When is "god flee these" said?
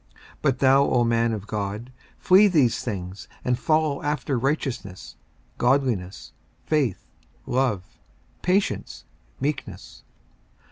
1.45-2.83